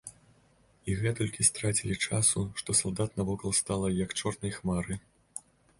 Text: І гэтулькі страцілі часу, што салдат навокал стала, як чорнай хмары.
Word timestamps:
І 0.89 0.95
гэтулькі 1.01 1.47
страцілі 1.51 1.99
часу, 2.07 2.39
што 2.63 2.79
салдат 2.83 3.15
навокал 3.21 3.51
стала, 3.61 3.87
як 4.05 4.09
чорнай 4.23 4.51
хмары. 4.59 5.03